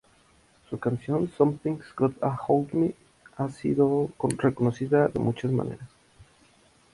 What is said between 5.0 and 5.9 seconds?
de muchas maneras.